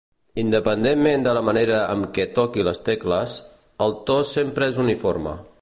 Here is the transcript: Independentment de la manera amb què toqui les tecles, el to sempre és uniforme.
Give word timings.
Independentment 0.43 1.25
de 1.27 1.33
la 1.37 1.43
manera 1.49 1.77
amb 1.97 2.09
què 2.17 2.27
toqui 2.39 2.65
les 2.69 2.83
tecles, 2.89 3.39
el 3.89 3.97
to 4.09 4.21
sempre 4.35 4.73
és 4.75 4.85
uniforme. 4.87 5.41